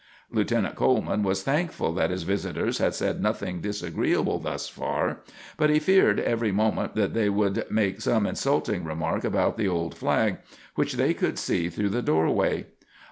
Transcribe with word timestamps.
Lieutenant 0.31 0.73
Coleman 0.73 1.21
was 1.21 1.43
thankful 1.43 1.91
that 1.93 2.09
his 2.09 2.23
visitors 2.23 2.79
had 2.79 2.95
said 2.95 3.21
nothing 3.21 3.61
disagreeable 3.61 4.39
thus 4.39 4.67
far, 4.67 5.19
but 5.57 5.69
he 5.69 5.77
feared 5.77 6.19
every 6.19 6.51
moment 6.51 6.95
that 6.95 7.13
they 7.13 7.29
would 7.29 7.67
make 7.69 8.01
some 8.01 8.25
insulting 8.25 8.83
remark 8.83 9.23
about 9.23 9.57
the 9.57 9.67
old 9.67 9.95
flag, 9.95 10.37
which 10.73 10.93
they 10.93 11.13
could 11.13 11.37
see 11.37 11.69
through 11.69 11.89
the 11.89 12.01
door 12.01 12.31
way. 12.31 12.65